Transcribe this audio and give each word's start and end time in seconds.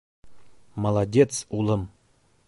—Молодец 0.81 1.31
улым! 1.57 1.81